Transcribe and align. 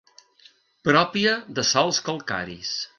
Pròpia 0.89 1.37
de 1.59 1.67
sòls 1.75 2.05
calcaris. 2.09 2.75